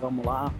[0.00, 0.52] Vamos lá.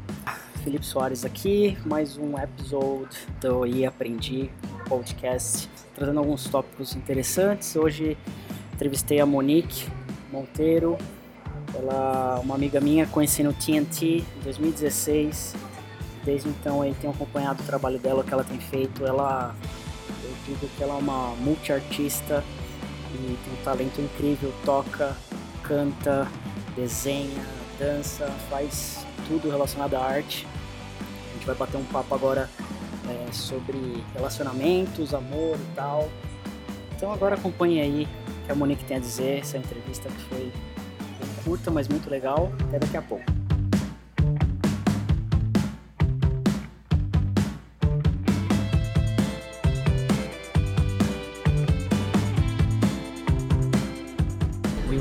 [0.63, 3.09] Felipe Soares aqui, mais um episódio
[3.41, 4.51] do I Aprendi
[4.89, 7.75] podcast, trazendo alguns tópicos interessantes.
[7.77, 8.17] Hoje
[8.75, 9.87] entrevistei a Monique
[10.31, 10.97] Monteiro,
[11.75, 15.55] ela é uma amiga minha, conheci no TNT em 2016.
[16.25, 19.07] Desde então aí tenho acompanhado o trabalho dela, o que ela tem feito.
[19.07, 19.55] Ela,
[20.23, 22.45] eu digo que ela é uma multiartista
[23.15, 25.17] e tem um talento incrível, toca,
[25.63, 26.29] canta,
[26.77, 30.47] desenha, dança, faz tudo relacionado à arte.
[31.31, 32.49] A gente vai bater um papo agora
[33.09, 36.09] é, sobre relacionamentos, amor e tal.
[36.97, 38.09] Então agora acompanhe aí
[38.43, 40.53] o que a Monique tem a dizer, essa entrevista que foi
[41.45, 42.53] curta, mas muito legal.
[42.69, 43.38] Até daqui a pouco.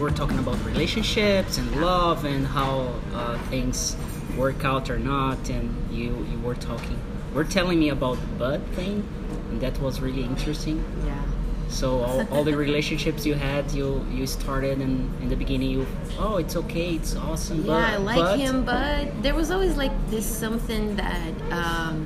[0.07, 3.97] Were talking about relationships and love and how uh, things
[4.37, 6.97] work out or not, and you you were talking,
[7.33, 9.03] were telling me about the bud thing,
[9.49, 10.77] and that was really interesting.
[11.05, 11.21] Yeah.
[11.67, 15.85] So all, all the relationships you had, you you started and in the beginning you,
[16.17, 17.65] oh it's okay, it's awesome.
[17.65, 21.97] Yeah, but, I like but- him, but there was always like this something that um,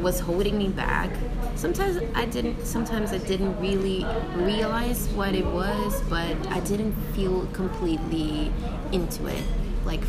[0.00, 1.10] was holding me back.
[1.54, 2.64] Sometimes I didn't.
[2.66, 8.52] Sometimes I didn't really realize what it was, but I didn't feel completely
[8.92, 9.42] into it,
[9.84, 10.02] like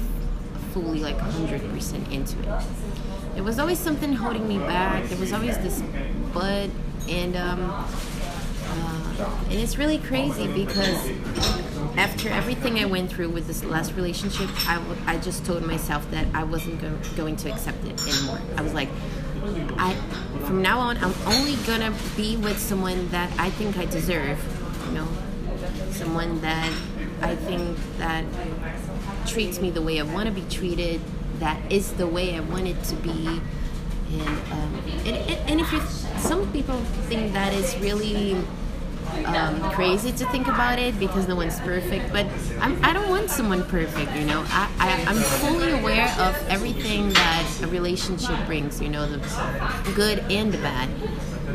[0.74, 2.64] fully, like hundred percent into it.
[3.34, 5.06] There was always something holding me back.
[5.06, 5.82] There was always this
[6.34, 6.70] but,
[7.08, 7.70] and um,
[8.70, 11.10] uh, and it's really crazy because
[11.98, 16.10] after everything I went through with this last relationship, I, w- I just told myself
[16.12, 18.40] that I wasn't go- going to accept it anymore.
[18.56, 18.90] I was like,
[19.78, 19.94] I
[20.46, 24.40] from now on, I'm only gonna be with someone that I think I deserve.
[24.88, 25.08] You know,
[25.92, 26.72] someone that
[27.22, 28.26] I think that
[29.26, 31.02] treats me the way I want to be treated.
[31.40, 33.42] That is the way I want it to be.
[34.10, 35.82] And um, and, and, if you,
[36.20, 36.80] some people
[37.10, 38.38] think that is really
[39.26, 42.12] um, crazy to think about it because no one's perfect.
[42.12, 42.28] But
[42.60, 44.44] I'm, I don't want someone perfect, you know.
[44.48, 49.20] I, I, I'm fully aware of everything that a relationship brings, you know, the
[49.96, 50.90] good and the bad.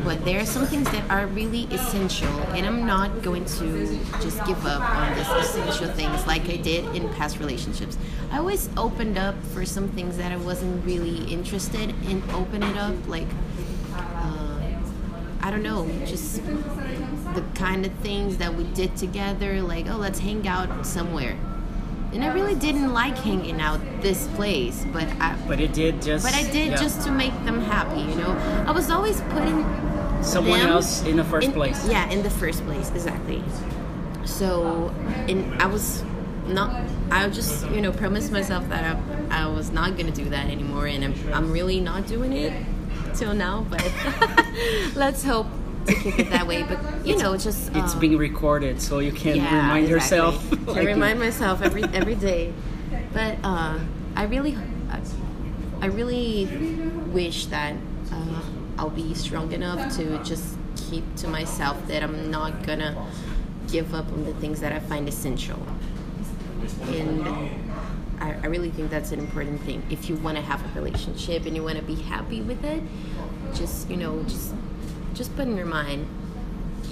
[0.03, 4.43] But there are some things that are really essential, and I'm not going to just
[4.45, 7.97] give up on these essential things like I did in past relationships.
[8.31, 12.23] I always opened up for some things that I wasn't really interested in.
[12.31, 13.27] opening up, like
[13.95, 14.52] uh,
[15.43, 16.41] I don't know, just
[17.35, 21.37] the kind of things that we did together, like, oh, let's hang out somewhere.
[22.13, 26.23] And I really didn't like hanging out this place, but I But it did just.
[26.23, 26.75] but I did yeah.
[26.77, 28.31] just to make them happy, you know.
[28.65, 29.65] I was always putting
[30.21, 31.89] someone else in the first in- place.
[31.89, 33.43] Yeah, in the first place, exactly.
[34.23, 34.95] So,
[35.27, 36.05] and I was
[36.47, 36.73] not.
[37.11, 38.95] I just, you know, promised myself that
[39.29, 42.53] I, I was not gonna do that anymore, and I'm, I'm really not doing it
[43.15, 43.65] till now.
[43.69, 43.83] But
[44.95, 45.47] let's hope
[45.87, 46.63] to keep it that way.
[46.63, 49.91] But you know, just It's uh, being recorded, so you can yeah, remind exactly.
[49.91, 50.49] yourself.
[50.65, 52.53] to like- remind myself every every day.
[53.13, 53.79] But uh,
[54.15, 54.57] I really,
[54.89, 54.99] I,
[55.81, 56.45] I really
[57.11, 57.75] wish that
[58.11, 58.41] uh,
[58.77, 62.95] I'll be strong enough to just keep to myself that I'm not gonna
[63.71, 65.59] give up on the things that I find essential.
[66.87, 67.62] And
[68.23, 69.83] I, I really think that's an important thing.
[69.89, 72.81] If you want to have a relationship and you want to be happy with it,
[73.53, 74.53] just you know, just
[75.13, 76.07] just put in your mind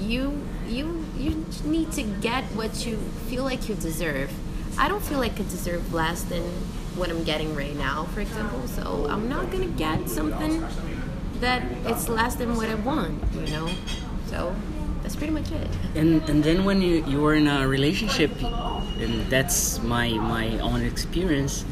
[0.01, 2.97] you you you need to get what you
[3.27, 4.31] feel like you deserve.
[4.77, 6.43] I don't feel like I deserve less than
[6.95, 8.67] what I'm getting right now, for example.
[8.67, 10.65] So I'm not gonna get something
[11.39, 13.69] that it's less than what I want, you know.
[14.27, 14.55] So
[15.11, 15.67] that's pretty much it.
[15.95, 18.31] and and then when you you were in a relationship,
[18.99, 21.65] and that's my my own experience.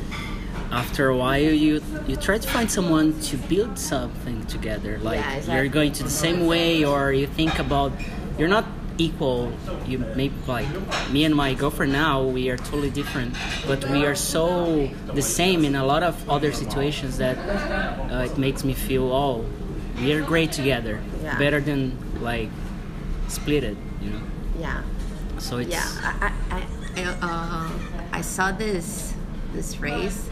[0.71, 4.99] After a while, you you try to find someone to build something together.
[4.99, 5.55] Like Yeah, exactly.
[5.55, 7.91] you're going to the same way, or you think about
[8.37, 8.65] you're not
[8.97, 9.51] equal.
[9.87, 10.67] You maybe like
[11.09, 12.23] me and my girlfriend now.
[12.23, 13.35] We are totally different,
[13.65, 17.37] but we are so the same in a lot of other situations that
[18.11, 19.45] uh, it makes me feel oh,
[20.01, 20.99] we are great together.
[21.23, 21.39] Yeah.
[21.39, 22.49] Better than like
[23.29, 24.21] split it, you know.
[24.59, 24.83] Yeah.
[25.37, 26.67] So it's Yeah, I, I,
[26.97, 27.71] I, uh,
[28.11, 29.13] I saw this
[29.53, 30.29] this phrase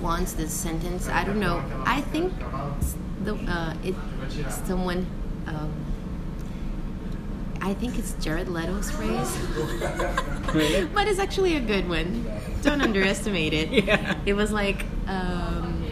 [0.00, 0.32] once.
[0.32, 1.08] This sentence.
[1.08, 1.62] I don't know.
[1.84, 2.32] I think
[3.24, 3.94] the uh, it
[4.66, 5.06] someone.
[5.46, 5.72] Um,
[7.60, 9.36] I think it's Jared Leto's phrase,
[10.94, 12.24] but it's actually a good one.
[12.62, 13.84] Don't underestimate it.
[13.84, 14.16] Yeah.
[14.26, 15.84] It was like, um,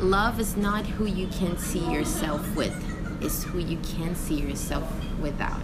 [0.00, 2.74] love is not who you can see yourself with;
[3.20, 4.90] it's who you can see yourself
[5.20, 5.60] without.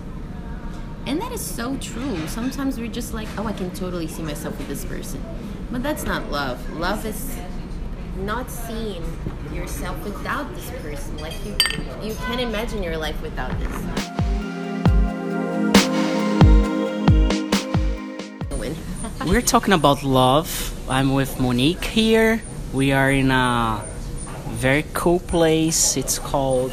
[1.07, 2.27] And that is so true.
[2.29, 5.23] Sometimes we're just like, oh, I can totally see myself with this person.
[5.71, 6.59] But that's not love.
[6.79, 7.37] Love is
[8.17, 9.03] not seeing
[9.53, 11.19] yourself without this person.
[11.19, 11.53] Like you,
[12.03, 13.73] you can't imagine your life without this.
[19.27, 20.73] We're talking about love.
[20.89, 22.43] I'm with Monique here.
[22.73, 23.85] We are in a
[24.51, 25.97] very cool place.
[25.97, 26.73] It's called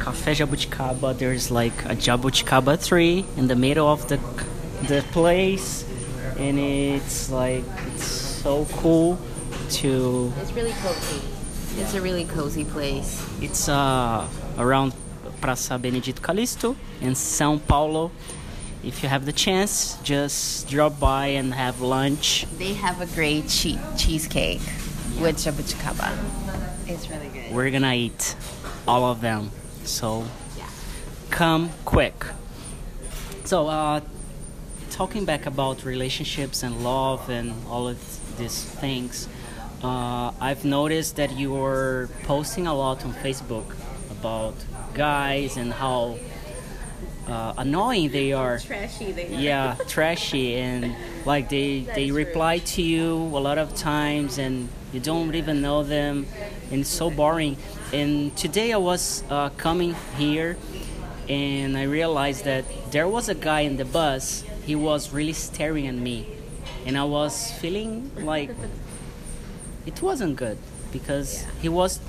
[0.00, 1.16] Café Jabuticaba.
[1.16, 4.18] There's like a Jabuticaba tree in the middle of the
[4.88, 5.84] the place,
[6.38, 7.64] and it's like
[7.94, 8.06] it's
[8.42, 9.18] so cool
[9.80, 10.32] to.
[10.40, 11.20] It's really cozy.
[11.76, 13.22] It's a really cozy place.
[13.40, 14.26] It's uh
[14.58, 14.92] around
[15.40, 18.10] Praça Benedito Calixto in São Paulo.
[18.82, 22.46] If you have the chance, just drop by and have lunch.
[22.56, 24.62] They have a great che- cheesecake
[25.20, 26.08] with jabuticaba.
[26.86, 27.52] It's really good.
[27.52, 28.34] We're gonna eat
[28.88, 29.50] all of them.
[29.90, 30.24] So
[30.56, 30.64] Yeah.
[31.30, 32.24] come quick.
[33.44, 34.00] So, uh,
[34.90, 37.98] talking back about relationships and love and all of
[38.38, 39.28] these things,
[39.82, 43.68] uh, I've noticed that you're posting a lot on Facebook
[44.10, 44.54] about
[44.94, 46.16] guys and how
[47.30, 48.58] uh, annoying they are.
[48.58, 50.94] Trashy they Yeah, trashy and
[51.24, 52.16] like they they true.
[52.16, 56.26] reply to you a lot of times and you don't even know them
[56.70, 57.56] and it's so boring.
[57.92, 60.56] And today I was uh, coming here
[61.28, 64.44] and I realized that there was a guy in the bus.
[64.66, 66.26] He was really staring at me,
[66.86, 68.50] and I was feeling like
[69.86, 70.58] it wasn't good
[70.92, 71.50] because Yeah.
[71.62, 72.00] he was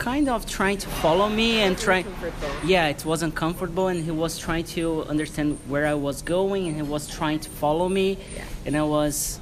[0.00, 2.66] kind of trying to follow me and trying uncomfortable.
[2.74, 6.74] yeah it wasn't comfortable and he was trying to understand where i was going and
[6.76, 8.16] he was trying to follow me.
[8.34, 8.44] Yeah.
[8.66, 9.38] and i was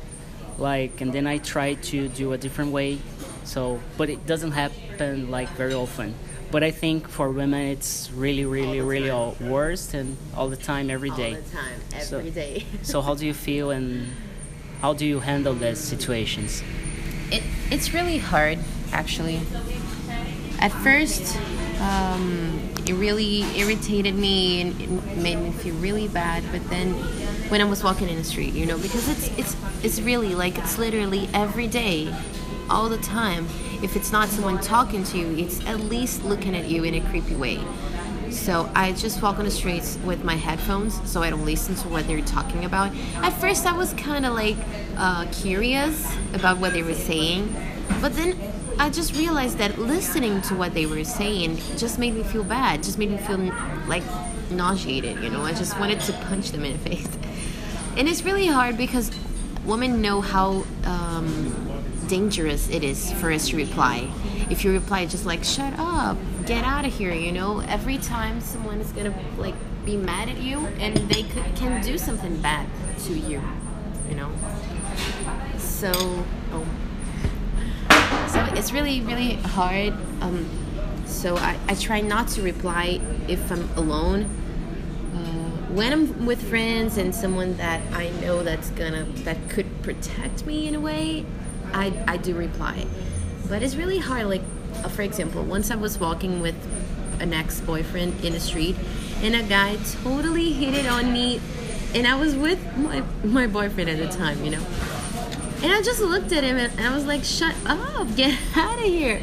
[0.59, 2.99] like and then i tried to do a different way.
[3.45, 6.09] So but it doesn't happen like very often.
[6.51, 10.63] But i think for women it's really really the really all worst and all the
[10.73, 11.33] time every day.
[11.37, 11.79] All the time,
[12.09, 12.55] So- every day.
[12.83, 13.87] so how do you feel and
[14.83, 16.51] how do you handle those situations?
[17.31, 18.59] It, it's really hard
[18.93, 19.39] actually
[20.61, 21.37] at first
[21.81, 26.93] um, it really irritated me and it made me feel really bad but then
[27.51, 30.59] when i was walking in the street you know because it's it's it's really like
[30.59, 32.13] it's literally every day
[32.71, 33.47] all the time
[33.83, 37.01] if it's not someone talking to you it's at least looking at you in a
[37.11, 37.61] creepy way
[38.31, 41.89] so I just walk on the streets with my headphones so I don't listen to
[41.89, 42.95] what they're talking about.
[43.17, 44.57] At first, I was kind of like
[44.97, 47.55] uh, curious about what they were saying,
[48.01, 48.39] but then
[48.81, 52.83] I just realized that listening to what they were saying just made me feel bad,
[52.83, 53.39] just made me feel
[53.87, 54.05] like
[54.51, 55.43] nauseated, you know?
[55.43, 57.09] I just wanted to punch them in the face.
[57.97, 59.11] And it's really hard because
[59.65, 61.55] women know how um,
[62.07, 64.09] dangerous it is for us to reply.
[64.49, 66.17] If you reply just like "shut up,"
[66.47, 67.61] get out of here, you know.
[67.61, 69.55] Every time someone is gonna like
[69.85, 72.67] be mad at you, and they could, can do something bad
[73.07, 73.43] to you,
[74.09, 74.31] you know.
[75.59, 75.93] So,
[76.53, 76.67] oh.
[78.29, 79.95] So it's really really hard.
[80.21, 80.49] Um,
[81.07, 84.29] so I, I try not to reply if I'm alone
[85.15, 90.47] uh, when I'm with friends and someone that I know that's gonna that could protect
[90.47, 91.25] me in a way,
[91.73, 92.87] I I do reply.
[93.49, 94.26] But it's really hard.
[94.26, 94.43] Like
[94.85, 96.57] uh, for example, once I was walking with
[97.21, 98.76] an ex-boyfriend in the street,
[99.23, 101.41] and a guy totally hit it on me,
[101.95, 104.64] and I was with my my boyfriend at the time, you know.
[105.62, 108.15] And I just looked at him and I was like, "Shut up!
[108.17, 109.23] Get out of here!"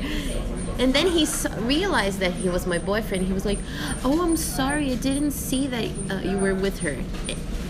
[0.77, 3.25] And then he s- realized that he was my boyfriend.
[3.25, 3.59] He was like,
[4.03, 4.91] "Oh, I'm sorry.
[4.91, 6.97] I didn't see that uh, you were with her."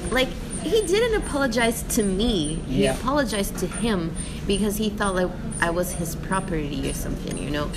[0.09, 0.29] Like
[0.63, 2.55] he didn't apologize to me.
[2.67, 2.95] He Yeah.
[2.97, 4.15] apologized to him
[4.47, 5.29] because he thought like
[5.61, 7.69] I was his property or something, you know.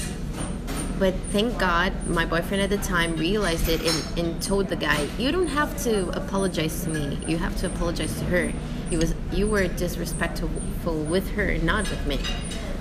[0.98, 5.06] But thank God, my boyfriend at the time realized it and, and told the guy,
[5.18, 7.18] "You don't have to apologize to me.
[7.26, 8.52] You have to apologize to her.
[8.90, 10.48] You was you were disrespectful
[11.04, 12.18] with her, not with me."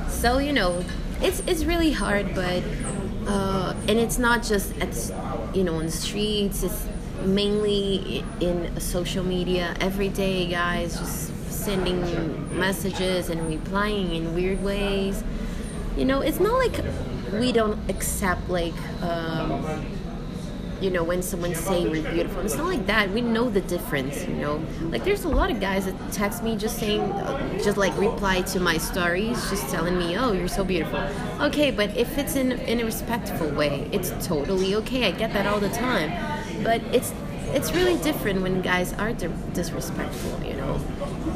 [0.10, 0.84] So you know,
[1.22, 2.64] it's it's really hard, but
[3.28, 6.64] uh, and it's not just at you know on the streets.
[6.64, 6.88] It's
[7.24, 9.76] mainly in social media.
[9.80, 12.00] Every day, guys just sending
[12.58, 15.22] messages and replying in weird ways
[15.98, 16.80] you know it's not like
[17.34, 19.84] we don't accept like um,
[20.81, 22.41] you know when someone say we're beautiful.
[22.41, 23.10] It's not like that.
[23.12, 24.62] We know the difference you know.
[24.81, 28.41] Like there's a lot of guys that text me just saying uh, just like reply
[28.53, 31.00] to my stories just telling me oh you're so beautiful.
[31.41, 35.07] Okay but if it's in, in a respectful way it's totally okay.
[35.07, 36.12] I get that all the time.
[36.63, 37.13] But it's
[37.50, 40.75] it's really different when guys are di- disrespectful you know.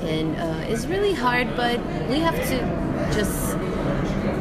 [0.01, 1.79] And uh, it's really hard but
[2.09, 3.55] we have to just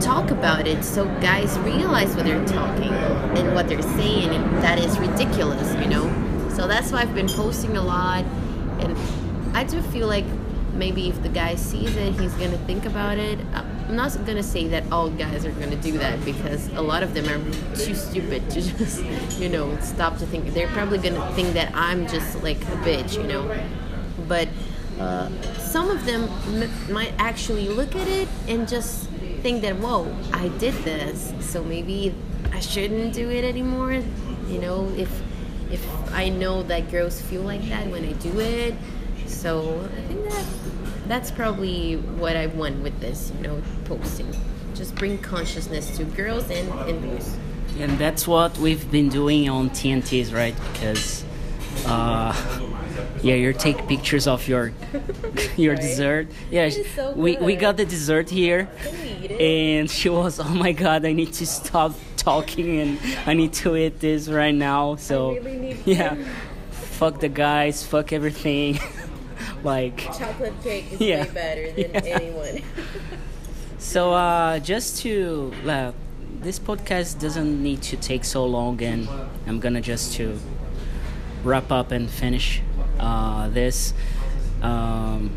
[0.00, 2.92] talk about it so guys realize what they're talking
[3.38, 7.28] and what they're saying and that is ridiculous you know so that's why i've been
[7.28, 8.24] posting a lot
[8.80, 8.96] and
[9.56, 10.24] i do feel like
[10.80, 13.38] maybe if the guy sees it, he's gonna think about it.
[13.52, 17.12] I'm not gonna say that all guys are gonna do that because a lot of
[17.12, 19.04] them are too stupid to just,
[19.38, 20.54] you know, stop to think.
[20.54, 23.44] They're probably gonna think that I'm just like a bitch, you know.
[24.26, 24.48] But
[24.98, 25.28] uh,
[25.58, 26.28] some of them
[26.90, 29.09] might actually look at it and just
[29.42, 32.14] think that, whoa, I did this, so maybe
[32.52, 33.92] I shouldn't do it anymore.
[34.48, 35.10] You know, if
[35.70, 38.74] if I know that girls feel like that when I do it.
[39.26, 40.44] So I think that
[41.06, 44.26] that's probably what I want with this, you know, posting.
[44.74, 47.36] Just bring consciousness to girls and, and boys.
[47.78, 50.54] And that's what we've been doing on TNTs, right?
[50.72, 51.24] Because,
[51.86, 52.34] uh,
[53.22, 54.72] yeah, you take pictures of your
[55.56, 55.80] your Right.
[55.82, 56.26] dessert.
[56.50, 58.68] Yeah, so we we got the dessert here,
[59.20, 59.40] Can we eat it?
[59.80, 63.76] and she was, oh my god, I need to stop talking and I need to
[63.76, 64.96] eat this right now.
[64.96, 66.16] So really yeah,
[66.70, 68.78] fuck the guys, fuck everything.
[69.64, 71.24] like Chocolate cake is Yeah.
[71.24, 72.14] way better than Yeah.
[72.18, 72.62] anyone.
[73.78, 75.92] So uh, just to uh,
[76.40, 79.08] this podcast doesn't need to take so long, and
[79.46, 80.38] I'm gonna just to
[81.44, 82.60] wrap up and finish
[82.98, 83.94] uh, this.
[84.62, 85.30] Um,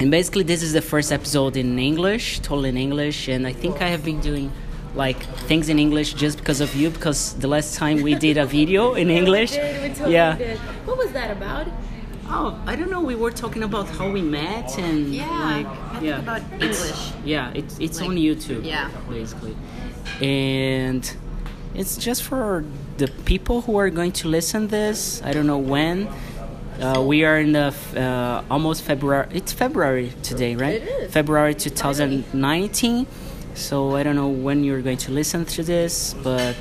[0.00, 3.82] and basically, this is the first episode in English, totally in English, and I think
[3.82, 4.50] I have been doing
[4.94, 6.90] like things in English just because of you.
[6.90, 10.36] Because the last time we did a video in English, We did, we totally yeah.
[10.36, 10.58] did.
[10.86, 11.66] What was that about?
[12.30, 13.00] Oh, I don't know.
[13.00, 16.62] We were talking about how we met and Yeah, like I think yeah, about It's-
[16.84, 17.12] English.
[17.24, 18.64] Yeah, it's it's Like, on YouTube.
[18.64, 18.90] yeah.
[19.08, 19.56] basically,
[20.20, 21.10] and
[21.74, 22.64] it's just for
[22.98, 25.22] the people who are going to listen this.
[25.24, 26.08] I don't know when.
[26.80, 29.26] Uh, we are in the f- uh, almost February.
[29.32, 30.80] It's February today, right?
[30.80, 31.12] It is.
[31.12, 33.06] February 2019.
[33.54, 36.54] So I don't know when you're going to listen to this, but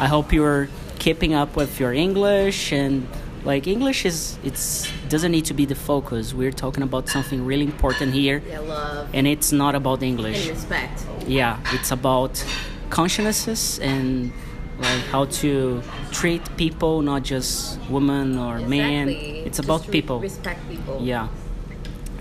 [0.00, 3.06] I hope you're keeping up with your English and
[3.44, 6.34] like English is it's doesn't need to be the focus.
[6.34, 10.48] We're talking about something really important here, Yeah, love and it's not about and English.
[10.48, 11.04] respect.
[11.26, 12.44] Yeah, it's about
[12.90, 14.32] consciousnesses and
[14.80, 19.08] like how to treat people, not just women or men.
[19.08, 19.38] Exactly.
[19.40, 20.20] It's Just about people.
[20.20, 21.00] Respect people.
[21.02, 21.28] Yeah,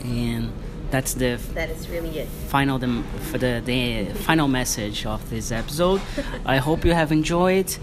[0.03, 0.51] and
[0.91, 2.27] that's the That is really it.
[2.47, 6.01] final the, for the, the final message of this episode.
[6.45, 7.75] I hope you have enjoyed.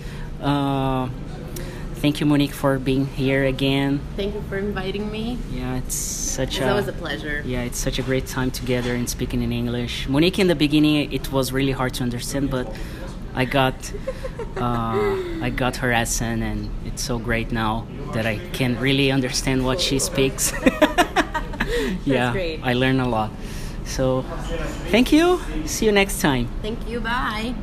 [0.42, 1.09] Uh,
[1.97, 4.00] thank you, Monique, for being here again.
[4.16, 5.38] Thank you for inviting me.
[5.52, 7.42] Yeah, it's such It was a always a pleasure.
[7.47, 10.09] yeah, it's such a great time together and speaking in English.
[10.09, 12.66] Monique, in the beginning, it was really hard to understand, but
[13.36, 13.92] I got
[14.56, 19.64] uh, I got her accent, and it's so great now that I can really understand
[19.64, 20.52] what she speaks.
[22.04, 22.60] yeah, great.
[22.62, 23.30] I learn a lot.
[23.84, 24.22] So,
[24.90, 25.40] thank you.
[25.66, 26.48] See you next time.
[26.62, 27.00] Thank you.
[27.00, 27.54] Bye.